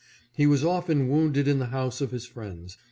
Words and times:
He 0.35 0.47
was 0.47 0.65
often 0.65 1.09
wounded 1.09 1.47
in 1.47 1.59
the 1.59 1.67
house 1.67 2.01
of 2.01 2.09
his 2.09 2.25
friends. 2.25 2.79